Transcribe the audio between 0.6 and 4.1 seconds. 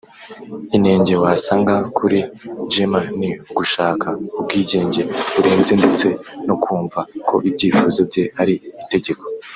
Inenge wasanga kuri Gemma ni ugushaka